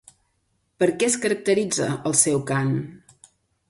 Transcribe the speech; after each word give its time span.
Per 0.77 0.87
què 1.03 1.11
es 1.13 1.19
caracteritza 1.27 1.93
el 2.13 2.19
seu 2.25 2.45
cant? 2.53 2.77